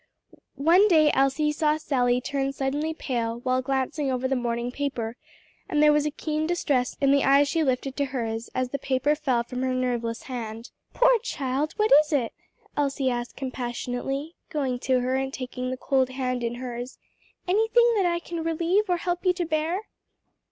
One 0.55 0.87
day 0.87 1.11
Elsie 1.13 1.51
saw 1.51 1.77
Sally 1.77 2.19
turn 2.19 2.53
suddenly 2.53 2.91
pale 2.91 3.39
while 3.41 3.61
glancing 3.61 4.11
over 4.11 4.27
the 4.27 4.35
morning 4.35 4.71
paper 4.71 5.15
and 5.69 5.79
there 5.83 5.93
was 5.93 6.09
keen 6.17 6.47
distress 6.47 6.97
in 6.99 7.11
the 7.11 7.23
eyes 7.23 7.47
she 7.47 7.63
lifted 7.63 7.95
to 7.97 8.05
hers 8.05 8.49
as 8.55 8.69
the 8.69 8.79
paper 8.79 9.13
fell 9.13 9.43
from 9.43 9.61
her 9.61 9.75
nerveless 9.75 10.23
hand. 10.23 10.71
"Poor 10.95 11.19
child; 11.19 11.73
what 11.73 11.91
is 12.03 12.11
it?" 12.11 12.33
Elsie 12.75 13.11
asked 13.11 13.37
compassionately, 13.37 14.33
going 14.49 14.79
to 14.79 15.01
her 15.01 15.13
and 15.13 15.31
taking 15.35 15.69
the 15.69 15.77
cold 15.77 16.09
hand 16.09 16.43
in 16.43 16.55
hers, 16.55 16.97
"anything 17.47 17.87
that 17.95 18.07
I 18.07 18.17
can 18.17 18.43
relieve 18.43 18.89
or 18.89 18.97
help 18.97 19.23
you 19.23 19.33
to 19.33 19.45
bear?" 19.45 19.81